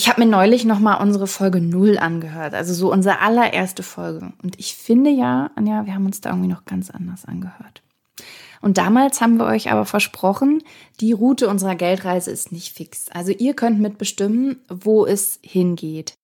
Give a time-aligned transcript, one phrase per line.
[0.00, 4.32] Ich habe mir neulich nochmal unsere Folge 0 angehört, also so unsere allererste Folge.
[4.42, 7.82] Und ich finde ja, Anja, wir haben uns da irgendwie noch ganz anders angehört.
[8.62, 10.62] Und damals haben wir euch aber versprochen,
[11.00, 13.10] die Route unserer Geldreise ist nicht fix.
[13.10, 16.14] Also ihr könnt mitbestimmen, wo es hingeht.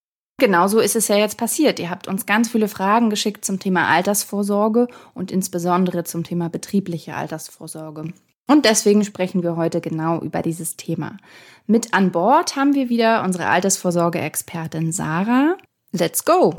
[0.41, 1.79] Genauso ist es ja jetzt passiert.
[1.79, 7.15] Ihr habt uns ganz viele Fragen geschickt zum Thema Altersvorsorge und insbesondere zum Thema betriebliche
[7.15, 8.15] Altersvorsorge.
[8.49, 11.17] Und deswegen sprechen wir heute genau über dieses Thema.
[11.67, 15.57] Mit an Bord haben wir wieder unsere Altersvorsorge-Expertin Sarah.
[15.91, 16.55] Let's go!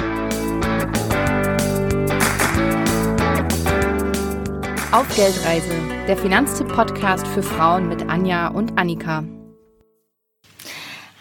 [4.91, 5.71] Auf Geldreise,
[6.07, 9.23] der Finanztipp-Podcast für Frauen mit Anja und Annika.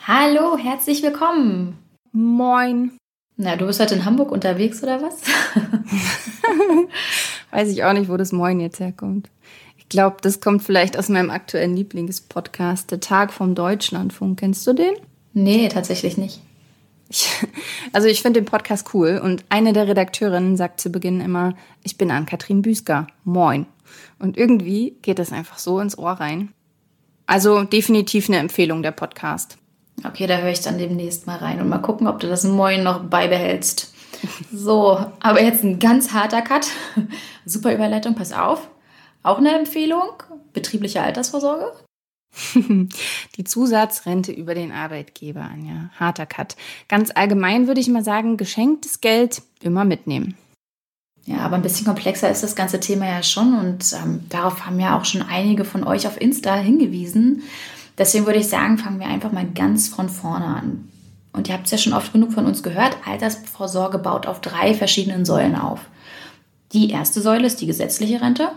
[0.04, 1.78] Hallo, herzlich willkommen.
[2.10, 2.96] Moin.
[3.36, 5.20] Na, du bist heute in Hamburg unterwegs oder was?
[7.52, 9.30] Weiß ich auch nicht, wo das Moin jetzt herkommt.
[9.86, 14.40] Ich glaube, das kommt vielleicht aus meinem aktuellen Lieblingspodcast, der Tag vom Deutschlandfunk.
[14.40, 14.94] Kennst du den?
[15.32, 16.40] Nee, tatsächlich nicht.
[17.08, 17.28] Ich,
[17.92, 21.96] also ich finde den Podcast cool und eine der Redakteurinnen sagt zu Beginn immer, ich
[21.96, 23.06] bin Ann-Kathrin Büsker.
[23.22, 23.66] Moin.
[24.18, 26.52] Und irgendwie geht das einfach so ins Ohr rein.
[27.26, 29.56] Also definitiv eine Empfehlung der Podcast.
[30.04, 32.82] Okay, da höre ich dann demnächst mal rein und mal gucken, ob du das Moin
[32.82, 33.94] noch beibehältst.
[34.52, 36.66] So, aber jetzt ein ganz harter Cut.
[37.44, 38.68] Super Überleitung, pass auf.
[39.26, 40.22] Auch eine Empfehlung?
[40.52, 41.72] Betriebliche Altersvorsorge?
[42.54, 45.90] Die Zusatzrente über den Arbeitgeber, Anja.
[45.98, 46.54] Harter Cut.
[46.88, 50.36] Ganz allgemein würde ich mal sagen, geschenktes Geld immer mitnehmen.
[51.24, 54.78] Ja, aber ein bisschen komplexer ist das ganze Thema ja schon und ähm, darauf haben
[54.78, 57.42] ja auch schon einige von euch auf Insta hingewiesen.
[57.98, 60.88] Deswegen würde ich sagen, fangen wir einfach mal ganz von vorne an.
[61.32, 64.72] Und ihr habt es ja schon oft genug von uns gehört, Altersvorsorge baut auf drei
[64.72, 65.80] verschiedenen Säulen auf.
[66.72, 68.52] Die erste Säule ist die gesetzliche Rente,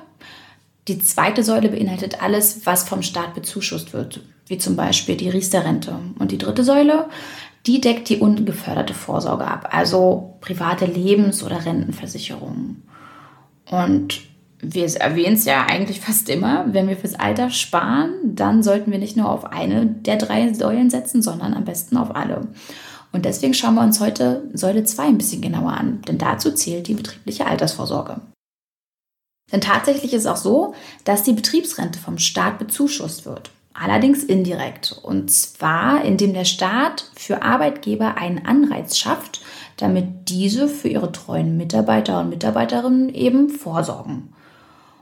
[0.90, 5.96] die zweite Säule beinhaltet alles, was vom Staat bezuschusst wird, wie zum Beispiel die Riester-Rente.
[6.18, 7.06] Und die dritte Säule,
[7.66, 12.84] die deckt die ungeförderte Vorsorge ab, also private Lebens- oder Rentenversicherungen.
[13.70, 14.22] Und
[14.62, 19.00] wir erwähnen es ja eigentlich fast immer, wenn wir fürs Alter sparen, dann sollten wir
[19.00, 22.48] nicht nur auf eine der drei Säulen setzen, sondern am besten auf alle.
[23.12, 26.88] Und deswegen schauen wir uns heute Säule 2 ein bisschen genauer an, denn dazu zählt
[26.88, 28.22] die betriebliche Altersvorsorge.
[29.52, 30.74] Denn tatsächlich ist es auch so,
[31.04, 33.52] dass die Betriebsrente vom Staat bezuschusst wird.
[33.74, 35.00] Allerdings indirekt.
[35.04, 39.42] Und zwar, indem der Staat für Arbeitgeber einen Anreiz schafft,
[39.78, 44.34] damit diese für ihre treuen Mitarbeiter und Mitarbeiterinnen eben vorsorgen.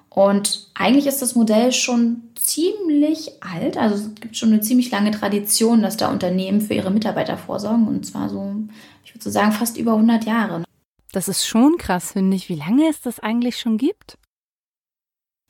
[0.09, 3.78] Und eigentlich ist das Modell schon ziemlich alt.
[3.78, 7.88] Also es gibt schon eine ziemlich lange Tradition, dass da Unternehmen für ihre Mitarbeiter vorsorgen.
[7.88, 8.56] Und zwar so,
[9.03, 10.64] ich würde so sagen, fast über 100 Jahre.
[11.12, 14.18] Das ist schon krass, finde ich, wie lange es das eigentlich schon gibt.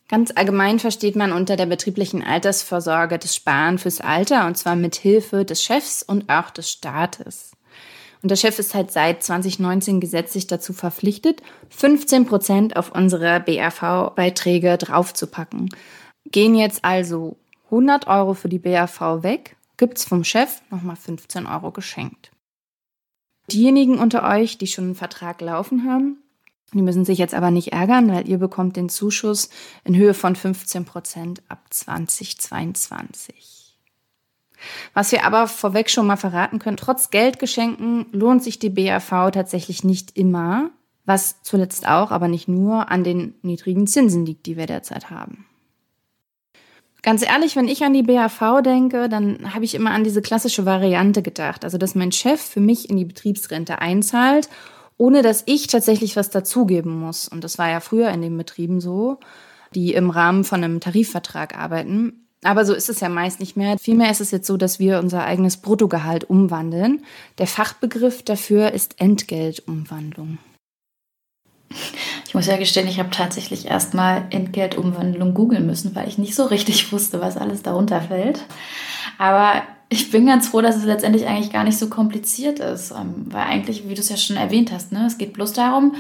[0.10, 4.96] Ganz allgemein versteht man unter der betrieblichen Altersvorsorge das Sparen fürs Alter und zwar mit
[4.96, 7.52] Hilfe des Chefs und auch des Staates.
[8.24, 14.78] Und der Chef ist halt seit 2019 gesetzlich dazu verpflichtet, 15 Prozent auf unsere BAV-Beiträge
[14.78, 15.70] draufzupacken.
[16.32, 21.72] Gehen jetzt also 100 Euro für die BAV weg, gibt's vom Chef nochmal 15 Euro
[21.72, 22.32] geschenkt.
[23.52, 26.18] Diejenigen unter euch, die schon einen Vertrag laufen haben,
[26.74, 29.50] die müssen sich jetzt aber nicht ärgern, weil ihr bekommt den Zuschuss
[29.86, 33.78] in Höhe von 15 Prozent ab 2022.
[34.94, 39.84] Was wir aber vorweg schon mal verraten können, trotz Geldgeschenken lohnt sich die BAV tatsächlich
[39.84, 40.72] nicht immer,
[41.06, 45.46] was zuletzt auch, aber nicht nur, an den niedrigen Zinsen liegt, die wir derzeit haben.
[47.04, 50.66] Ganz ehrlich, wenn ich an die BAV denke, dann habe ich immer an diese klassische
[50.66, 54.50] Variante gedacht, also dass mein Chef für mich in die Betriebsrente einzahlt
[54.98, 57.28] ohne dass ich tatsächlich was dazugeben muss.
[57.28, 59.20] Und das war ja früher in den Betrieben so,
[59.76, 62.28] die im Rahmen von einem Tarifvertrag arbeiten.
[62.44, 63.78] Aber so ist es ja meist nicht mehr.
[63.80, 67.04] Vielmehr ist es jetzt so, dass wir unser eigenes Bruttogehalt umwandeln.
[67.38, 70.38] Der Fachbegriff dafür ist Entgeltumwandlung.
[72.26, 76.46] Ich muss ja gestehen, ich habe tatsächlich erstmal Entgeltumwandlung googeln müssen, weil ich nicht so
[76.46, 78.46] richtig wusste, was alles darunter fällt.
[79.18, 83.28] Aber ich bin ganz froh, dass es letztendlich eigentlich gar nicht so kompliziert ist, ähm,
[83.30, 85.96] weil eigentlich, wie du es ja schon erwähnt hast, ne, es geht bloß darum,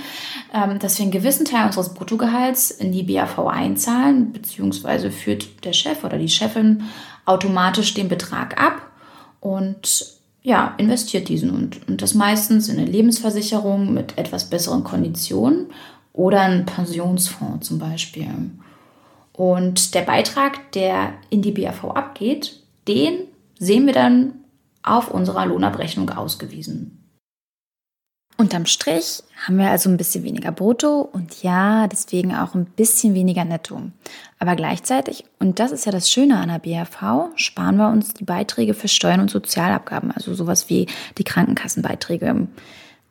[0.53, 5.73] ähm, dass wir einen gewissen Teil unseres Bruttogehalts in die BAV einzahlen, beziehungsweise führt der
[5.73, 6.83] Chef oder die Chefin
[7.25, 8.81] automatisch den Betrag ab
[9.39, 15.67] und ja, investiert diesen und, und das meistens in eine Lebensversicherung mit etwas besseren Konditionen
[16.13, 18.27] oder einen Pensionsfonds zum Beispiel.
[19.33, 23.26] Und der Beitrag, der in die BAV abgeht, den
[23.59, 24.33] sehen wir dann
[24.83, 27.03] auf unserer Lohnabrechnung ausgewiesen.
[28.39, 33.15] Unterm Strich haben wir also ein bisschen weniger Brutto und ja, deswegen auch ein bisschen
[33.15, 33.81] weniger Netto.
[34.37, 38.25] Aber gleichzeitig, und das ist ja das Schöne an der BRV, sparen wir uns die
[38.25, 40.85] Beiträge für Steuern und Sozialabgaben, also sowas wie
[41.17, 42.47] die Krankenkassenbeiträge.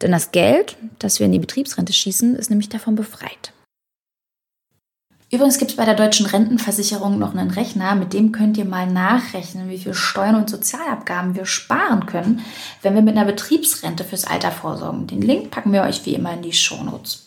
[0.01, 3.53] Denn das Geld, das wir in die Betriebsrente schießen, ist nämlich davon befreit.
[5.33, 8.87] Übrigens gibt es bei der deutschen Rentenversicherung noch einen Rechner, mit dem könnt ihr mal
[8.87, 12.45] nachrechnen, wie viel Steuern und Sozialabgaben wir sparen können,
[12.83, 15.09] wenn wir mit einer Betriebsrente fürs Alter vorsorgen.
[15.09, 17.25] Den Link packen wir euch wie immer in die Shownotes.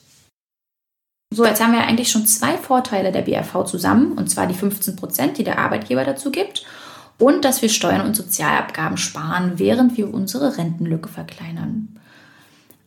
[1.32, 4.96] So, jetzt haben wir eigentlich schon zwei Vorteile der BRV zusammen, und zwar die 15
[4.96, 6.66] Prozent, die der Arbeitgeber dazu gibt,
[7.20, 12.00] und dass wir Steuern und Sozialabgaben sparen, während wir unsere Rentenlücke verkleinern.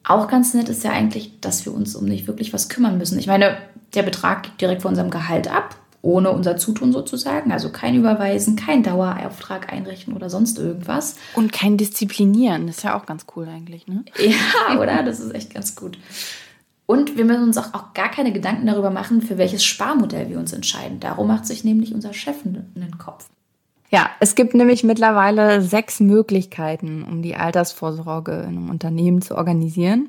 [0.05, 3.19] Auch ganz nett ist ja eigentlich, dass wir uns um nicht wirklich was kümmern müssen.
[3.19, 3.57] Ich meine,
[3.95, 7.53] der Betrag geht direkt von unserem Gehalt ab, ohne unser Zutun sozusagen.
[7.53, 11.17] Also kein Überweisen, kein Dauerauftrag einrichten oder sonst irgendwas.
[11.35, 12.67] Und kein Disziplinieren.
[12.67, 14.05] Das ist ja auch ganz cool eigentlich, ne?
[14.19, 15.05] Ja, oder?
[15.05, 15.99] Das ist echt ganz gut.
[16.87, 20.39] Und wir müssen uns auch, auch gar keine Gedanken darüber machen, für welches Sparmodell wir
[20.39, 20.99] uns entscheiden.
[20.99, 23.29] Darum macht sich nämlich unser Chef einen Kopf.
[23.93, 30.09] Ja, es gibt nämlich mittlerweile sechs Möglichkeiten, um die Altersvorsorge in einem Unternehmen zu organisieren.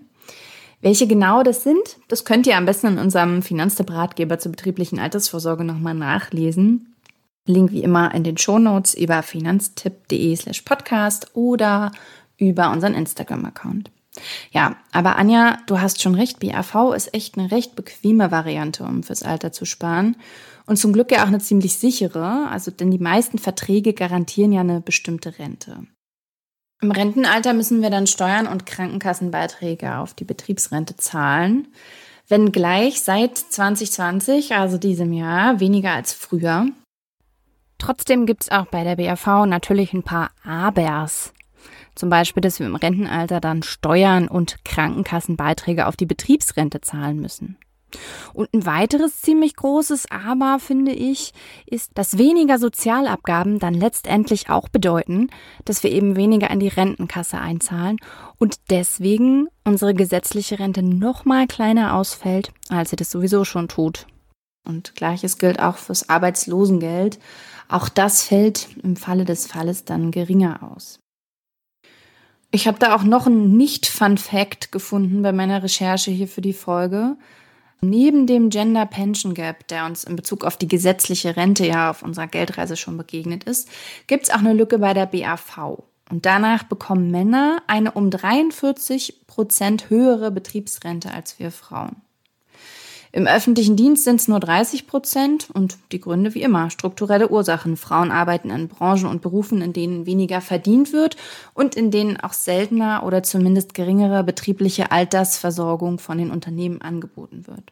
[0.79, 5.65] Welche genau das sind, das könnt ihr am besten in unserem Finanztipp-Ratgeber zur betrieblichen Altersvorsorge
[5.65, 6.95] nochmal nachlesen.
[7.45, 11.91] Link wie immer in den Shownotes über finanztipp.de slash podcast oder
[12.37, 13.91] über unseren Instagram-Account.
[14.51, 19.03] Ja, aber Anja, du hast schon recht, BAV ist echt eine recht bequeme Variante, um
[19.03, 20.15] fürs Alter zu sparen.
[20.65, 24.61] Und zum Glück ja auch eine ziemlich sichere, also denn die meisten Verträge garantieren ja
[24.61, 25.85] eine bestimmte Rente.
[26.81, 31.67] Im Rentenalter müssen wir dann Steuern und Krankenkassenbeiträge auf die Betriebsrente zahlen,
[32.27, 36.67] wenngleich seit 2020, also diesem Jahr, weniger als früher.
[37.77, 41.33] Trotzdem gibt es auch bei der BAV natürlich ein paar Abers.
[41.95, 47.57] Zum Beispiel, dass wir im Rentenalter dann Steuern und Krankenkassenbeiträge auf die Betriebsrente zahlen müssen.
[48.33, 51.33] Und ein weiteres ziemlich großes Aber, finde ich,
[51.65, 55.29] ist, dass weniger Sozialabgaben dann letztendlich auch bedeuten,
[55.65, 57.97] dass wir eben weniger in die Rentenkasse einzahlen
[58.39, 64.07] und deswegen unsere gesetzliche Rente noch mal kleiner ausfällt, als sie das sowieso schon tut.
[64.65, 67.19] Und gleiches gilt auch fürs Arbeitslosengeld.
[67.67, 70.99] Auch das fällt im Falle des Falles dann geringer aus.
[72.51, 77.17] Ich habe da auch noch einen Nicht-Fun-Fact gefunden bei meiner Recherche hier für die Folge.
[77.83, 82.01] Neben dem Gender Pension Gap, der uns in Bezug auf die gesetzliche Rente ja auf
[82.01, 83.67] unserer Geldreise schon begegnet ist,
[84.07, 85.83] gibt es auch eine Lücke bei der BAV.
[86.09, 91.97] Und danach bekommen Männer eine um 43 Prozent höhere Betriebsrente als wir Frauen.
[93.15, 97.77] Im öffentlichen Dienst sind es nur 30 Prozent und die Gründe wie immer strukturelle Ursachen.
[97.77, 101.15] Frauen arbeiten in Branchen und Berufen, in denen weniger verdient wird
[101.53, 107.71] und in denen auch seltener oder zumindest geringere betriebliche Altersversorgung von den Unternehmen angeboten wird.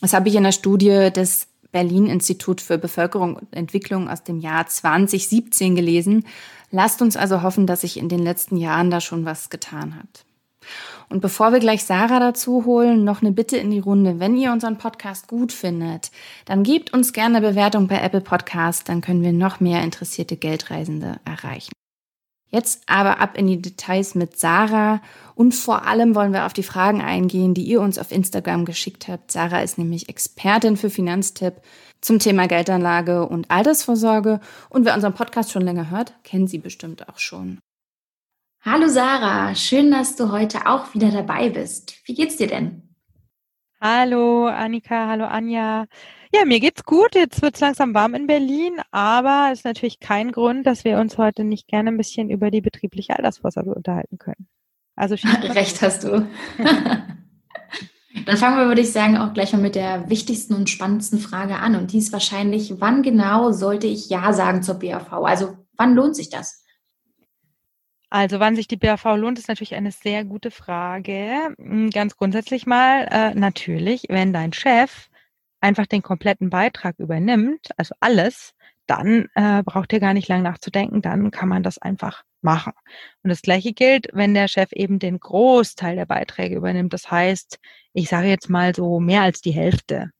[0.00, 4.40] Das habe ich in der Studie des Berlin Institut für Bevölkerung und Entwicklung aus dem
[4.40, 6.24] Jahr 2017 gelesen.
[6.70, 10.24] Lasst uns also hoffen, dass sich in den letzten Jahren da schon was getan hat.
[11.10, 14.20] Und bevor wir gleich Sarah dazu holen, noch eine Bitte in die Runde.
[14.20, 16.12] Wenn ihr unseren Podcast gut findet,
[16.44, 20.36] dann gebt uns gerne eine Bewertung bei Apple Podcast, dann können wir noch mehr interessierte
[20.36, 21.72] Geldreisende erreichen.
[22.52, 25.00] Jetzt aber ab in die Details mit Sarah
[25.34, 29.08] und vor allem wollen wir auf die Fragen eingehen, die ihr uns auf Instagram geschickt
[29.08, 29.32] habt.
[29.32, 31.54] Sarah ist nämlich Expertin für Finanztipp
[32.00, 37.08] zum Thema Geldanlage und Altersvorsorge und wer unseren Podcast schon länger hört, kennt sie bestimmt
[37.08, 37.58] auch schon.
[38.62, 41.94] Hallo Sarah, schön, dass du heute auch wieder dabei bist.
[42.04, 42.94] Wie geht's dir denn?
[43.80, 45.86] Hallo Annika, hallo Anja.
[46.30, 47.14] Ja, mir geht's gut.
[47.14, 51.16] Jetzt wird's langsam warm in Berlin, aber es ist natürlich kein Grund, dass wir uns
[51.16, 54.46] heute nicht gerne ein bisschen über die betriebliche Altersvorsorge unterhalten können.
[54.94, 55.14] Also
[55.54, 56.28] recht hast du.
[58.26, 61.56] Dann fangen wir, würde ich sagen, auch gleich mal mit der wichtigsten und spannendsten Frage
[61.56, 61.76] an.
[61.76, 65.12] Und die ist wahrscheinlich, wann genau sollte ich Ja sagen zur BAV?
[65.12, 66.60] Also wann lohnt sich das?
[68.10, 71.54] Also wann sich die BAV lohnt, ist natürlich eine sehr gute Frage.
[71.58, 75.08] Hm, ganz grundsätzlich mal, äh, natürlich, wenn dein Chef
[75.60, 78.54] einfach den kompletten Beitrag übernimmt, also alles,
[78.86, 82.72] dann äh, braucht ihr gar nicht lange nachzudenken, dann kann man das einfach machen.
[83.22, 86.92] Und das gleiche gilt, wenn der Chef eben den Großteil der Beiträge übernimmt.
[86.92, 87.60] Das heißt,
[87.92, 90.10] ich sage jetzt mal so mehr als die Hälfte.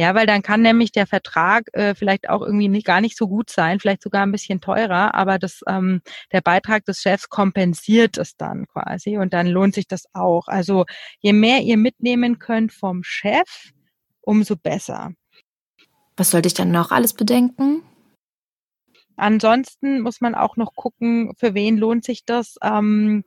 [0.00, 3.28] Ja, weil dann kann nämlich der Vertrag äh, vielleicht auch irgendwie nicht, gar nicht so
[3.28, 6.00] gut sein, vielleicht sogar ein bisschen teurer, aber das, ähm,
[6.32, 10.48] der Beitrag des Chefs kompensiert es dann quasi und dann lohnt sich das auch.
[10.48, 10.86] Also
[11.18, 13.72] je mehr ihr mitnehmen könnt vom Chef,
[14.22, 15.12] umso besser.
[16.16, 17.82] Was sollte ich dann noch alles bedenken?
[19.16, 22.56] Ansonsten muss man auch noch gucken, für wen lohnt sich das.
[22.62, 23.22] Ähm,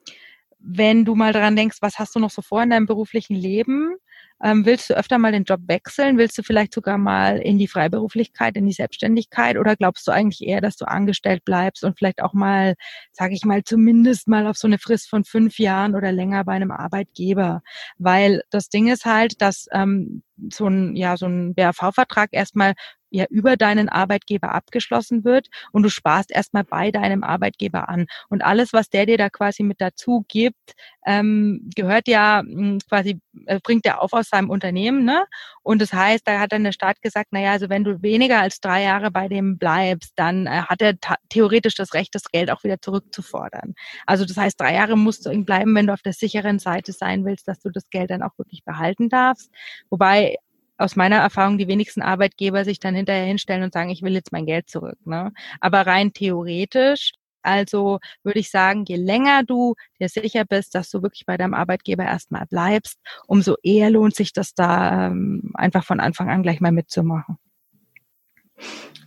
[0.58, 3.96] wenn du mal dran denkst, was hast du noch so vor in deinem beruflichen Leben?
[4.44, 6.18] Ähm, willst du öfter mal den Job wechseln?
[6.18, 9.58] Willst du vielleicht sogar mal in die Freiberuflichkeit, in die Selbstständigkeit?
[9.58, 12.76] Oder glaubst du eigentlich eher, dass du angestellt bleibst und vielleicht auch mal,
[13.14, 16.54] sage ich mal, zumindest mal auf so eine Frist von fünf Jahren oder länger bei
[16.54, 17.62] einem Arbeitgeber?
[17.98, 22.74] Weil das Ding ist halt, dass ähm, so ein, ja, so ein BAV-Vertrag erstmal
[23.13, 28.08] ja über deinen Arbeitgeber abgeschlossen wird und du sparst erstmal bei deinem Arbeitgeber an.
[28.29, 30.74] Und alles, was der dir da quasi mit dazu gibt,
[31.05, 35.05] ähm, gehört ja hm, quasi, äh, bringt er auf aus seinem Unternehmen.
[35.05, 35.25] Ne?
[35.62, 38.60] Und das heißt, da hat dann der Staat gesagt, naja, also wenn du weniger als
[38.60, 40.96] drei Jahre bei dem bleibst, dann äh, hat er
[41.29, 43.75] theoretisch das Recht, das Geld auch wieder zurückzufordern.
[44.08, 47.25] Also das heißt, drei Jahre musst du bleiben, wenn du auf der sicheren Seite sein
[47.25, 49.51] willst, dass du das Geld dann auch wirklich behalten darfst.
[49.89, 50.38] Wobei
[50.77, 54.32] aus meiner Erfahrung die wenigsten Arbeitgeber sich dann hinterher hinstellen und sagen, ich will jetzt
[54.32, 54.98] mein Geld zurück.
[55.06, 55.32] Ne?
[55.60, 57.12] Aber rein theoretisch,
[57.44, 61.53] also würde ich sagen, je länger du dir sicher bist, dass du wirklich bei deinem
[61.53, 66.62] Arbeitgeber erstmal bleibst, umso eher lohnt sich das da ähm, einfach von Anfang an gleich
[66.62, 67.38] mal mitzumachen.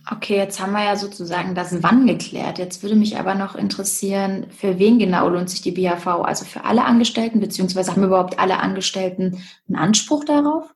[0.09, 2.59] Okay, jetzt haben wir ja sozusagen das Wann geklärt.
[2.59, 6.07] Jetzt würde mich aber noch interessieren, für wen genau lohnt sich die BAV?
[6.07, 10.73] Also für alle Angestellten, beziehungsweise haben überhaupt alle Angestellten einen Anspruch darauf?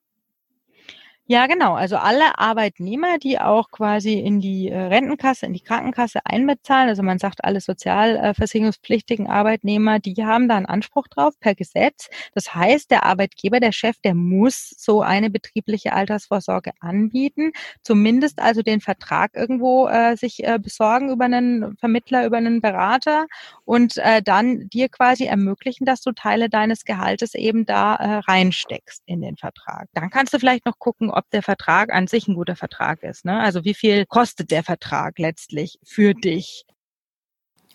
[1.31, 1.75] Ja, genau.
[1.75, 7.03] Also alle Arbeitnehmer, die auch quasi in die äh, Rentenkasse, in die Krankenkasse einbezahlen, also
[7.03, 12.09] man sagt alle sozialversicherungspflichtigen Arbeitnehmer, die haben da einen Anspruch drauf per Gesetz.
[12.35, 18.61] Das heißt, der Arbeitgeber, der Chef, der muss so eine betriebliche Altersvorsorge anbieten, zumindest also
[18.61, 23.27] den Vertrag irgendwo äh, sich äh, besorgen über einen Vermittler, über einen Berater
[23.63, 29.03] und äh, dann dir quasi ermöglichen, dass du Teile deines Gehaltes eben da äh, reinsteckst
[29.05, 29.87] in den Vertrag.
[29.93, 33.25] Dann kannst du vielleicht noch gucken, ob der Vertrag an sich ein guter Vertrag ist.
[33.25, 33.39] Ne?
[33.39, 36.65] Also wie viel kostet der Vertrag letztlich für dich?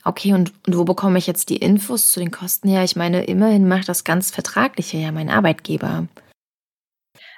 [0.05, 2.85] Okay, und, und wo bekomme ich jetzt die Infos zu den Kosten her?
[2.85, 6.07] Ich meine, immerhin macht das ganz Vertragliche ja mein Arbeitgeber.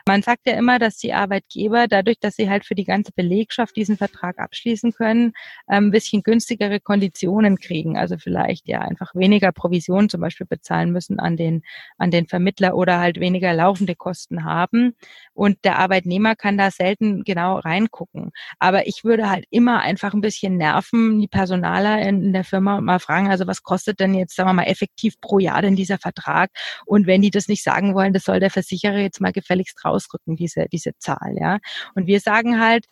[0.08, 3.76] Man sagt ja immer, dass die Arbeitgeber dadurch, dass sie halt für die ganze Belegschaft
[3.76, 5.34] diesen Vertrag abschließen können,
[5.70, 7.98] ähm, ein bisschen günstigere Konditionen kriegen.
[7.98, 11.60] Also vielleicht ja einfach weniger Provision zum Beispiel bezahlen müssen an den,
[11.98, 14.94] an den Vermittler oder halt weniger laufende Kosten haben.
[15.34, 18.30] Und der Arbeitnehmer kann da selten genau reingucken.
[18.58, 22.80] Aber ich würde halt immer einfach ein bisschen nerven, die Personaler in, in der Firma
[22.80, 25.98] mal fragen, also was kostet denn jetzt, sagen wir mal, effektiv pro Jahr denn dieser
[25.98, 26.50] Vertrag?
[26.86, 29.97] Und wenn die das nicht sagen wollen, das soll der Versicherer jetzt mal gefälligst raus
[29.98, 31.58] ausrücken, diese, diese Zahl, ja.
[31.94, 32.86] Und wir sagen halt,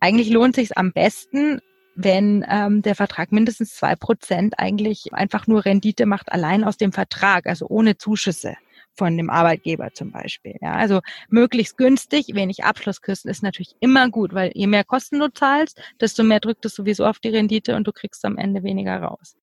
[0.00, 1.60] eigentlich lohnt sich am besten,
[1.94, 6.92] wenn ähm, der Vertrag mindestens zwei Prozent eigentlich einfach nur Rendite macht, allein aus dem
[6.92, 8.56] Vertrag, also ohne Zuschüsse
[8.94, 10.56] von dem Arbeitgeber zum Beispiel.
[10.60, 15.32] Ja, also möglichst günstig, wenig Abschlusskosten ist natürlich immer gut, weil je mehr Kosten du
[15.32, 19.00] zahlst, desto mehr drückt es sowieso auf die Rendite und du kriegst am Ende weniger
[19.00, 19.36] raus.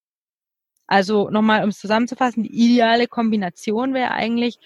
[0.88, 4.58] Also nochmal, um es zusammenzufassen, die ideale Kombination wäre eigentlich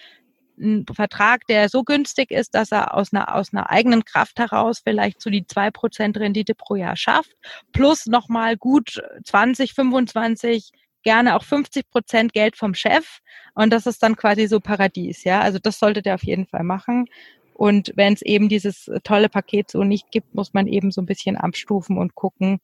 [0.62, 4.80] ein Vertrag, der so günstig ist, dass er aus einer, aus einer eigenen Kraft heraus
[4.82, 7.32] vielleicht so die zwei Prozent Rendite pro Jahr schafft,
[7.72, 10.70] plus nochmal gut 20, 25,
[11.02, 13.18] gerne auch 50 Prozent Geld vom Chef.
[13.54, 15.40] Und das ist dann quasi so Paradies, ja.
[15.40, 17.06] Also das sollte der auf jeden Fall machen.
[17.54, 21.06] Und wenn es eben dieses tolle Paket so nicht gibt, muss man eben so ein
[21.06, 22.60] bisschen abstufen und gucken,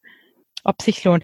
[0.63, 1.23] ob sich lohnt.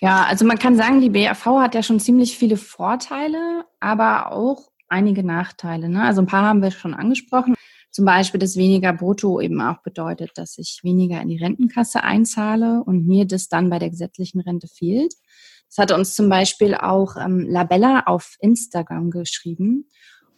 [0.00, 4.71] Ja, also man kann sagen, die BAV hat ja schon ziemlich viele Vorteile, aber auch
[4.92, 5.88] einige Nachteile.
[5.88, 6.04] Ne?
[6.04, 7.54] Also ein paar haben wir schon angesprochen.
[7.90, 12.82] Zum Beispiel, dass weniger Brutto eben auch bedeutet, dass ich weniger in die Rentenkasse einzahle
[12.84, 15.12] und mir das dann bei der gesetzlichen Rente fehlt.
[15.68, 19.88] Das hat uns zum Beispiel auch ähm, Labella auf Instagram geschrieben.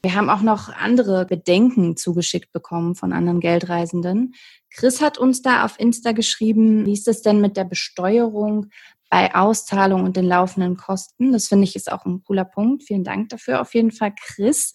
[0.02, 4.34] Wir haben auch noch andere Bedenken zugeschickt bekommen von anderen Geldreisenden.
[4.70, 8.66] Chris hat uns da auf Insta geschrieben, wie ist es denn mit der Besteuerung
[9.14, 11.30] bei Auszahlung und den laufenden Kosten.
[11.30, 12.82] Das finde ich ist auch ein cooler Punkt.
[12.82, 14.72] Vielen Dank dafür auf jeden Fall, Chris.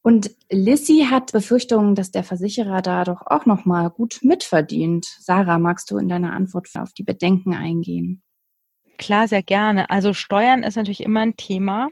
[0.00, 5.04] Und Lissy hat Befürchtungen, dass der Versicherer da doch auch noch mal gut mitverdient.
[5.20, 8.22] Sarah, magst du in deiner Antwort auf die Bedenken eingehen?
[8.96, 9.90] Klar, sehr gerne.
[9.90, 11.88] Also Steuern ist natürlich immer ein Thema.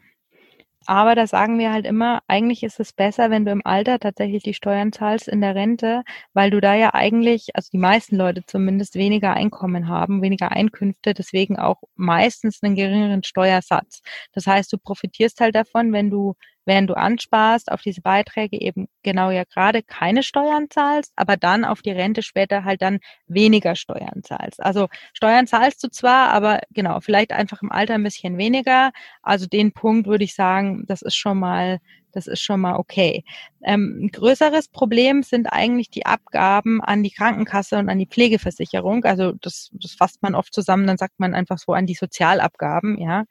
[0.87, 4.43] Aber da sagen wir halt immer, eigentlich ist es besser, wenn du im Alter tatsächlich
[4.43, 8.45] die Steuern zahlst in der Rente, weil du da ja eigentlich, also die meisten Leute
[8.47, 14.01] zumindest, weniger Einkommen haben, weniger Einkünfte, deswegen auch meistens einen geringeren Steuersatz.
[14.33, 16.35] Das heißt, du profitierst halt davon, wenn du
[16.71, 21.65] während du ansparst, auf diese Beiträge eben genau ja gerade keine Steuern zahlst, aber dann
[21.65, 24.63] auf die Rente später halt dann weniger Steuern zahlst.
[24.63, 28.93] Also Steuern zahlst du zwar, aber genau, vielleicht einfach im Alter ein bisschen weniger.
[29.21, 31.81] Also den Punkt würde ich sagen, das ist schon mal
[32.13, 33.25] Das ist schon mal okay.
[33.63, 39.05] Ähm, ein größeres Problem sind eigentlich die Abgaben an die Krankenkasse und an die Pflegeversicherung.
[39.05, 42.99] Also das, das fasst man oft zusammen, dann sagt man einfach so an die Sozialabgaben,
[42.99, 43.25] ja.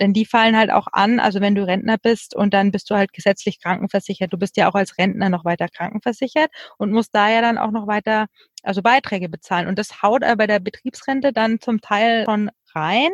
[0.00, 2.96] Denn die fallen halt auch an, also wenn du Rentner bist und dann bist du
[2.96, 4.32] halt gesetzlich krankenversichert.
[4.32, 7.70] Du bist ja auch als Rentner noch weiter krankenversichert und musst da ja dann auch
[7.70, 8.26] noch weiter
[8.62, 9.68] also Beiträge bezahlen.
[9.68, 13.10] Und das haut aber bei der Betriebsrente dann zum Teil schon rein,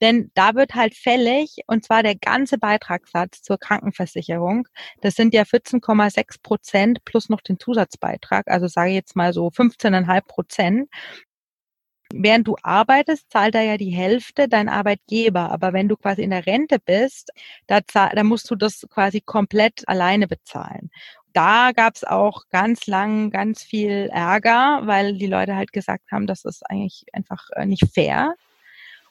[0.00, 4.68] denn da wird halt fällig, und zwar der ganze Beitragssatz zur Krankenversicherung.
[5.00, 9.48] Das sind ja 14,6 Prozent plus noch den Zusatzbeitrag, also sage ich jetzt mal so
[9.48, 10.88] 15,5 Prozent.
[12.12, 15.52] Während du arbeitest, zahlt er ja die Hälfte dein Arbeitgeber.
[15.52, 17.30] Aber wenn du quasi in der Rente bist,
[17.68, 20.90] da, zahl, da musst du das quasi komplett alleine bezahlen
[21.32, 26.26] da gab es auch ganz lang ganz viel Ärger, weil die Leute halt gesagt haben,
[26.26, 28.34] das ist eigentlich einfach äh, nicht fair.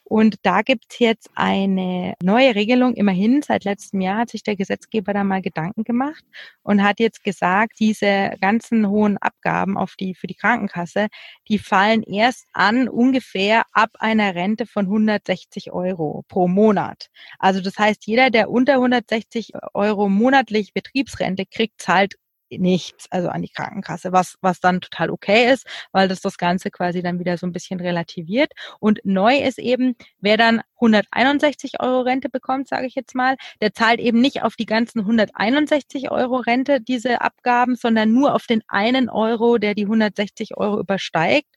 [0.09, 2.95] Und da gibt's jetzt eine neue Regelung.
[2.95, 6.25] Immerhin, seit letztem Jahr hat sich der Gesetzgeber da mal Gedanken gemacht
[6.63, 11.09] und hat jetzt gesagt, diese ganzen hohen Abgaben auf die, für die Krankenkasse,
[11.47, 17.09] die fallen erst an ungefähr ab einer Rente von 160 Euro pro Monat.
[17.37, 22.15] Also das heißt, jeder, der unter 160 Euro monatlich Betriebsrente kriegt, zahlt
[22.51, 26.71] nichts, also an die Krankenkasse, was, was dann total okay ist, weil das das Ganze
[26.71, 28.53] quasi dann wieder so ein bisschen relativiert.
[28.79, 33.73] Und neu ist eben, wer dann 161 Euro Rente bekommt, sage ich jetzt mal, der
[33.73, 38.63] zahlt eben nicht auf die ganzen 161 Euro Rente diese Abgaben, sondern nur auf den
[38.67, 41.49] einen Euro, der die 160 Euro übersteigt.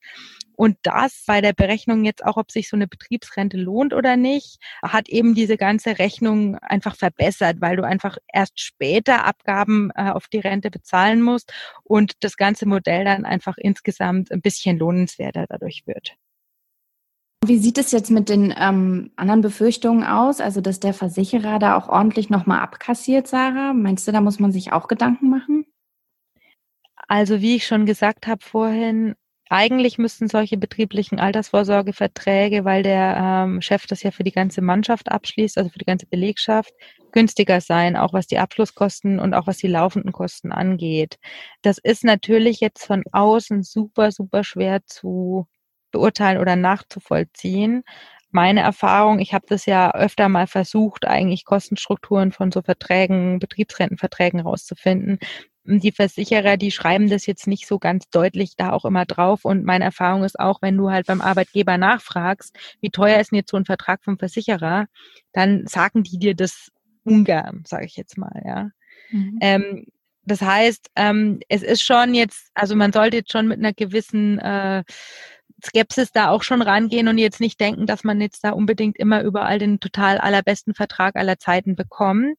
[0.62, 4.60] Und das bei der Berechnung jetzt auch, ob sich so eine Betriebsrente lohnt oder nicht,
[4.80, 10.28] hat eben diese ganze Rechnung einfach verbessert, weil du einfach erst später Abgaben äh, auf
[10.28, 11.52] die Rente bezahlen musst
[11.82, 16.14] und das ganze Modell dann einfach insgesamt ein bisschen lohnenswerter dadurch wird.
[17.44, 20.40] Wie sieht es jetzt mit den ähm, anderen Befürchtungen aus?
[20.40, 23.72] Also, dass der Versicherer da auch ordentlich nochmal abkassiert, Sarah?
[23.72, 25.66] Meinst du, da muss man sich auch Gedanken machen?
[27.08, 29.16] Also, wie ich schon gesagt habe vorhin,
[29.48, 35.10] eigentlich müssten solche betrieblichen Altersvorsorgeverträge, weil der ähm, Chef das ja für die ganze Mannschaft
[35.10, 36.72] abschließt, also für die ganze Belegschaft,
[37.12, 41.18] günstiger sein, auch was die Abschlusskosten und auch was die laufenden Kosten angeht.
[41.62, 45.46] Das ist natürlich jetzt von außen super, super schwer zu
[45.90, 47.84] beurteilen oder nachzuvollziehen.
[48.30, 54.40] Meine Erfahrung, ich habe das ja öfter mal versucht, eigentlich Kostenstrukturen von so Verträgen, Betriebsrentenverträgen
[54.40, 55.18] rauszufinden
[55.64, 59.44] die Versicherer, die schreiben das jetzt nicht so ganz deutlich da auch immer drauf.
[59.44, 63.38] Und meine Erfahrung ist auch, wenn du halt beim Arbeitgeber nachfragst, wie teuer ist denn
[63.38, 64.86] jetzt so ein Vertrag vom Versicherer,
[65.32, 66.70] dann sagen die dir das
[67.04, 68.70] ungern, sage ich jetzt mal, ja.
[69.10, 69.38] Mhm.
[69.40, 69.86] Ähm,
[70.24, 74.38] das heißt, ähm, es ist schon jetzt, also man sollte jetzt schon mit einer gewissen
[74.38, 74.84] äh,
[75.64, 79.22] Skepsis da auch schon rangehen und jetzt nicht denken, dass man jetzt da unbedingt immer
[79.22, 82.38] überall den total allerbesten Vertrag aller Zeiten bekommt.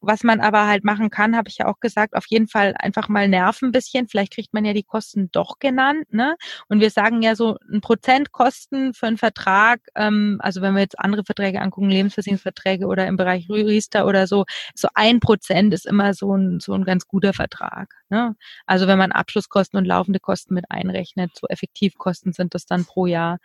[0.00, 3.08] Was man aber halt machen kann, habe ich ja auch gesagt, auf jeden Fall einfach
[3.08, 4.08] mal nerven ein bisschen.
[4.08, 6.12] Vielleicht kriegt man ja die Kosten doch genannt.
[6.12, 6.36] Ne?
[6.68, 10.80] Und wir sagen ja so ein Prozent Kosten für einen Vertrag, ähm, also wenn wir
[10.80, 15.86] jetzt andere Verträge angucken, Lebensversicherungsverträge oder im Bereich Riester oder so, so ein Prozent ist
[15.86, 17.94] immer so ein, so ein ganz guter Vertrag.
[18.08, 18.36] Ne?
[18.66, 23.06] Also wenn man Abschlusskosten und laufende Kosten mit einrechnet, so Effektivkosten sind das dann pro
[23.06, 23.38] Jahr.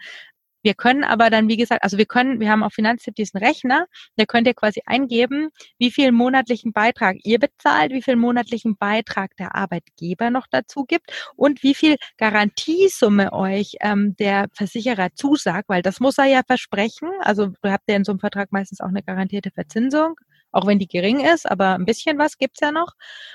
[0.65, 3.85] Wir können aber dann, wie gesagt, also wir können, wir haben auf Finanztipp diesen Rechner,
[4.15, 9.35] da könnt ihr quasi eingeben, wie viel monatlichen Beitrag ihr bezahlt, wie viel monatlichen Beitrag
[9.37, 15.83] der Arbeitgeber noch dazu gibt und wie viel Garantiesumme euch ähm, der Versicherer zusagt, weil
[15.83, 17.11] das muss er ja versprechen.
[17.19, 20.15] Also habt ja in so einem Vertrag meistens auch eine garantierte Verzinsung
[20.55, 22.93] auch wenn die gering ist, aber ein bisschen was gibt's ja noch.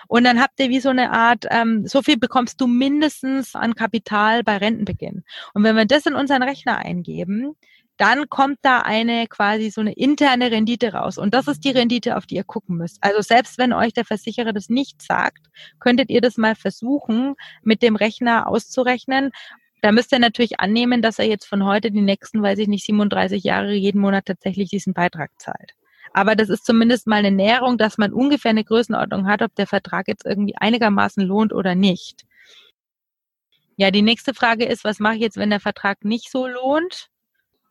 [0.08, 3.74] Und dann habt ihr wie so eine Art, ähm, so viel bekommst du mindestens an
[3.74, 5.24] Kapital bei Rentenbeginn.
[5.54, 7.56] Und wenn wir das in unseren Rechner eingeben,
[7.98, 11.18] dann kommt da eine quasi so eine interne Rendite raus.
[11.18, 12.96] Und das ist die Rendite, auf die ihr gucken müsst.
[13.02, 15.48] Also selbst wenn euch der Versicherer das nicht sagt,
[15.80, 19.32] könntet ihr das mal versuchen, mit dem Rechner auszurechnen.
[19.82, 22.86] Da müsst ihr natürlich annehmen, dass er jetzt von heute die nächsten, weiß ich nicht,
[22.86, 25.74] 37 Jahre jeden Monat tatsächlich diesen Beitrag zahlt.
[26.12, 29.66] Aber das ist zumindest mal eine Näherung, dass man ungefähr eine Größenordnung hat, ob der
[29.66, 32.24] Vertrag jetzt irgendwie einigermaßen lohnt oder nicht.
[33.76, 37.08] Ja, die nächste Frage ist, was mache ich jetzt, wenn der Vertrag nicht so lohnt?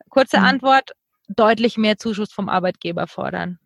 [0.10, 0.46] Kurze mhm.
[0.46, 0.92] Antwort,
[1.28, 3.60] deutlich mehr Zuschuss vom Arbeitgeber fordern.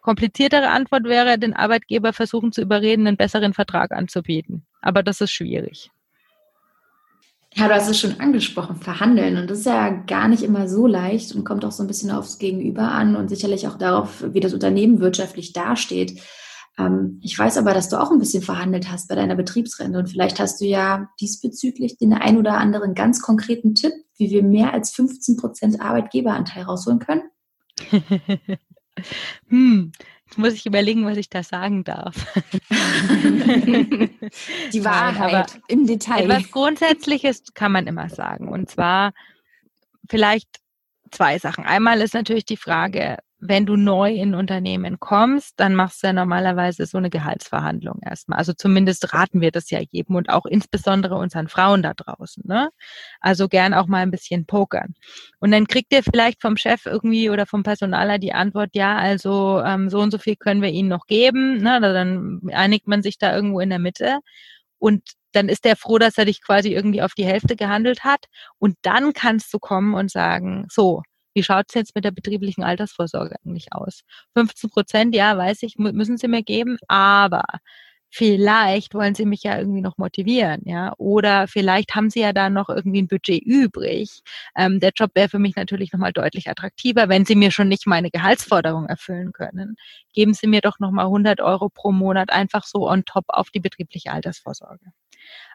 [0.00, 4.66] Kompliziertere Antwort wäre, den Arbeitgeber versuchen zu überreden, einen besseren Vertrag anzubieten.
[4.80, 5.90] Aber das ist schwierig.
[7.58, 9.38] Ja, du hast es schon angesprochen, verhandeln.
[9.38, 12.10] Und das ist ja gar nicht immer so leicht und kommt auch so ein bisschen
[12.10, 16.20] aufs Gegenüber an und sicherlich auch darauf, wie das Unternehmen wirtschaftlich dasteht.
[16.78, 20.10] Ähm, ich weiß aber, dass du auch ein bisschen verhandelt hast bei deiner Betriebsrente und
[20.10, 24.74] vielleicht hast du ja diesbezüglich den ein oder anderen ganz konkreten Tipp, wie wir mehr
[24.74, 27.22] als 15 Prozent Arbeitgeberanteil rausholen können.
[29.48, 29.92] hm.
[30.26, 32.14] Jetzt muss ich überlegen, was ich da sagen darf.
[32.70, 36.24] Die Wahrheit Aber im Detail.
[36.24, 38.48] Etwas Grundsätzliches kann man immer sagen.
[38.48, 39.12] Und zwar
[40.08, 40.48] vielleicht
[41.12, 41.64] zwei Sachen.
[41.64, 46.12] Einmal ist natürlich die Frage, wenn du neu in Unternehmen kommst, dann machst du ja
[46.14, 48.38] normalerweise so eine Gehaltsverhandlung erstmal.
[48.38, 52.44] Also zumindest raten wir das ja jedem und auch insbesondere unseren Frauen da draußen.
[52.46, 52.70] Ne?
[53.20, 54.94] Also gern auch mal ein bisschen pokern.
[55.38, 59.60] Und dann kriegt ihr vielleicht vom Chef irgendwie oder vom Personaler die Antwort, ja, also
[59.64, 61.58] ähm, so und so viel können wir ihnen noch geben.
[61.58, 61.80] Ne?
[61.80, 64.20] Dann einigt man sich da irgendwo in der Mitte.
[64.78, 68.24] Und dann ist der froh, dass er dich quasi irgendwie auf die Hälfte gehandelt hat.
[68.58, 71.02] Und dann kannst du kommen und sagen, so,
[71.36, 74.00] wie schaut es jetzt mit der betrieblichen Altersvorsorge eigentlich aus?
[74.34, 77.44] 15 Prozent, ja, weiß ich, müssen Sie mir geben, aber
[78.10, 82.48] vielleicht wollen Sie mich ja irgendwie noch motivieren, ja, oder vielleicht haben Sie ja da
[82.48, 84.22] noch irgendwie ein Budget übrig.
[84.56, 87.86] Ähm, der Job wäre für mich natürlich nochmal deutlich attraktiver, wenn Sie mir schon nicht
[87.86, 89.76] meine Gehaltsforderung erfüllen können.
[90.14, 93.60] Geben Sie mir doch nochmal 100 Euro pro Monat einfach so on top auf die
[93.60, 94.86] betriebliche Altersvorsorge.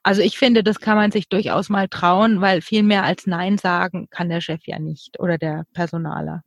[0.04, 3.58] Also ich finde, das kann man sich durchaus mal trauen, weil viel mehr als Nein
[3.58, 6.44] sagen kann der Chef ja nicht oder der Personaler.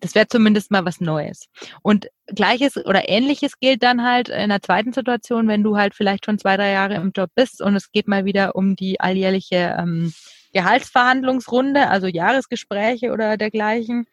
[0.00, 1.48] Das wäre zumindest mal was Neues.
[1.82, 6.26] Und gleiches oder ähnliches gilt dann halt in der zweiten Situation, wenn du halt vielleicht
[6.26, 9.76] schon zwei, drei Jahre im Job bist und es geht mal wieder um die alljährliche
[9.78, 10.12] ähm,
[10.52, 14.06] Gehaltsverhandlungsrunde, also Jahresgespräche oder dergleichen,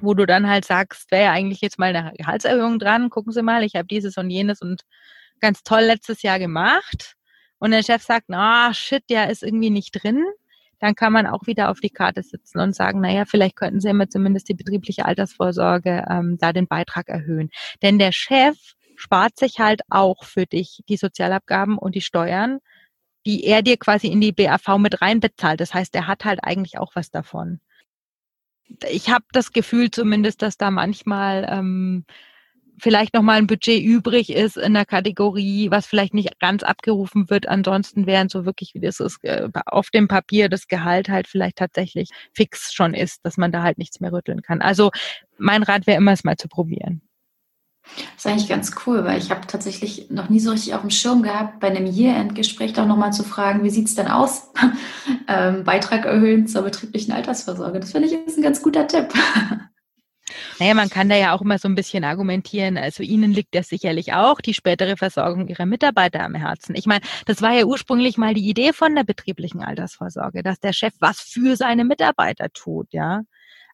[0.00, 3.42] wo du dann halt sagst, wäre ja eigentlich jetzt mal eine Gehaltserhöhung dran, gucken Sie
[3.42, 4.82] mal, ich habe dieses und jenes und
[5.40, 7.16] ganz toll letztes Jahr gemacht
[7.64, 10.22] und der Chef sagt, na, oh, shit, der ist irgendwie nicht drin,
[10.80, 13.88] dann kann man auch wieder auf die Karte sitzen und sagen, naja, vielleicht könnten Sie
[13.88, 17.48] immer zumindest die betriebliche Altersvorsorge ähm, da den Beitrag erhöhen.
[17.80, 18.58] Denn der Chef
[18.96, 22.58] spart sich halt auch für dich die Sozialabgaben und die Steuern,
[23.24, 25.58] die er dir quasi in die BAV mit reinbezahlt.
[25.58, 27.60] Das heißt, er hat halt eigentlich auch was davon.
[28.90, 32.04] Ich habe das Gefühl zumindest, dass da manchmal ähm,
[32.78, 37.48] vielleicht nochmal ein Budget übrig ist in der Kategorie, was vielleicht nicht ganz abgerufen wird.
[37.48, 41.56] Ansonsten wären so wirklich, wie das ist, äh, auf dem Papier das Gehalt halt vielleicht
[41.56, 44.60] tatsächlich fix schon ist, dass man da halt nichts mehr rütteln kann.
[44.60, 44.90] Also
[45.38, 47.02] mein Rat wäre immer, es mal zu probieren.
[47.84, 50.90] Das ist eigentlich ganz cool, weil ich habe tatsächlich noch nie so richtig auf dem
[50.90, 54.50] Schirm gehabt, bei einem Year-End-Gespräch doch nochmal zu fragen, wie sieht es denn aus?
[55.28, 57.80] ähm, Beitrag erhöhen zur betrieblichen Altersvorsorge.
[57.80, 59.08] Das finde ich ist ein ganz guter Tipp.
[60.58, 62.78] Naja, man kann da ja auch immer so ein bisschen argumentieren.
[62.78, 66.74] Also Ihnen liegt ja sicherlich auch die spätere Versorgung Ihrer Mitarbeiter am Herzen.
[66.76, 70.72] Ich meine, das war ja ursprünglich mal die Idee von der betrieblichen Altersvorsorge, dass der
[70.72, 73.22] Chef was für seine Mitarbeiter tut, ja.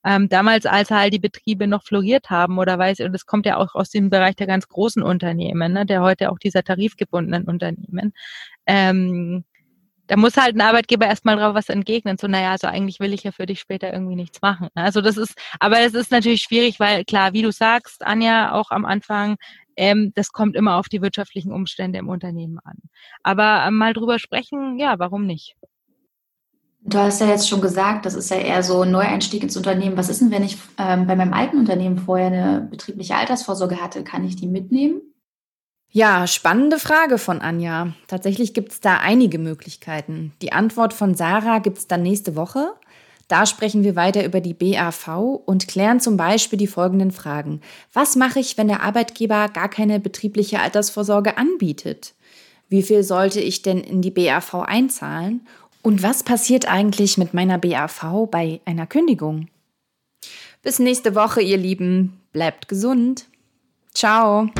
[0.03, 3.59] Ähm, damals, als halt die Betriebe noch floriert haben oder weiß, und das kommt ja
[3.59, 8.15] auch aus dem Bereich der ganz großen Unternehmen, ne, der heute auch dieser tarifgebundenen Unternehmen,
[8.67, 9.45] ähm,
[10.11, 12.19] da muss halt ein Arbeitgeber erstmal drauf was entgegnen.
[12.19, 14.67] So, naja, also eigentlich will ich ja für dich später irgendwie nichts machen.
[14.75, 18.73] Also das ist, aber es ist natürlich schwierig, weil klar, wie du sagst, Anja, auch
[18.73, 19.37] am Anfang,
[19.77, 22.79] ähm, das kommt immer auf die wirtschaftlichen Umstände im Unternehmen an.
[23.23, 25.55] Aber ähm, mal drüber sprechen, ja, warum nicht?
[26.83, 29.97] Du hast ja jetzt schon gesagt, das ist ja eher so ein Neueinstieg ins Unternehmen.
[29.97, 34.03] Was ist denn, wenn ich ähm, bei meinem alten Unternehmen vorher eine betriebliche Altersvorsorge hatte?
[34.03, 35.03] Kann ich die mitnehmen?
[35.93, 37.93] Ja, spannende Frage von Anja.
[38.07, 40.33] Tatsächlich gibt es da einige Möglichkeiten.
[40.41, 42.75] Die Antwort von Sarah gibt es dann nächste Woche.
[43.27, 45.09] Da sprechen wir weiter über die BAV
[45.47, 47.61] und klären zum Beispiel die folgenden Fragen.
[47.93, 52.15] Was mache ich, wenn der Arbeitgeber gar keine betriebliche Altersvorsorge anbietet?
[52.69, 55.47] Wie viel sollte ich denn in die BAV einzahlen?
[55.83, 59.49] Und was passiert eigentlich mit meiner BAV bei einer Kündigung?
[60.63, 62.21] Bis nächste Woche, ihr Lieben.
[62.33, 63.27] Bleibt gesund.
[63.93, 64.51] Ciao.